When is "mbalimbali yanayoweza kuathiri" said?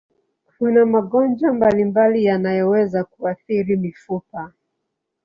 1.57-3.75